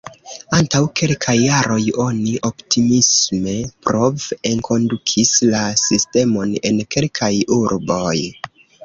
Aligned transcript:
Antaŭ 0.59 0.79
kelkaj 0.99 1.33
jaroj 1.39 1.81
oni 2.03 2.31
optimisme 2.49 3.53
prov-enkondukis 3.89 5.35
la 5.51 5.61
sistemon 5.83 6.57
en 6.71 6.81
kelkaj 6.97 7.31
urboj. 7.59 8.17